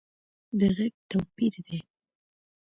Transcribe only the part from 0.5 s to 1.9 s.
د غږ توپیر دی